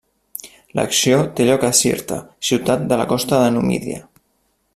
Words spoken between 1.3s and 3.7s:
té lloc a Cirta, ciutat de la costa de